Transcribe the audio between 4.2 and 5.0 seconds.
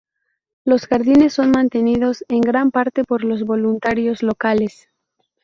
locales.